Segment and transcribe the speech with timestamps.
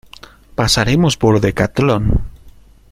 [0.59, 2.03] Pasaremos por Decatlon.